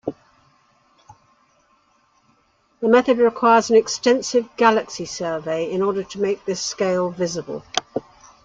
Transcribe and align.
The 2.79 2.87
method 2.87 3.19
requires 3.19 3.69
an 3.69 3.75
extensive 3.75 4.49
galaxy 4.57 5.05
survey 5.05 5.69
in 5.69 5.83
order 5.83 6.01
to 6.03 6.19
make 6.19 6.43
this 6.45 6.59
scale 6.59 7.11
visible. 7.11 7.63